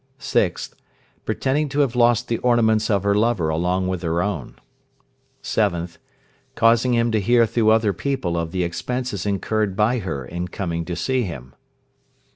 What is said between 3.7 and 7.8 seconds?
with her own. 7th. Causing him to hear through